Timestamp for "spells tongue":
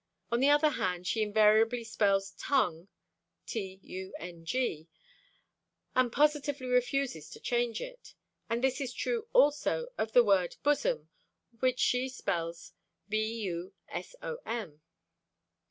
1.83-2.87